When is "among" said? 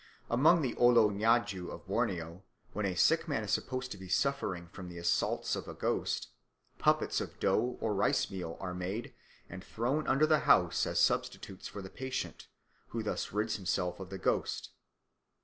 0.31-0.63